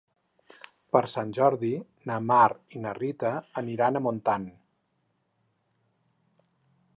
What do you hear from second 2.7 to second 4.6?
i na Rita aniran a Montant.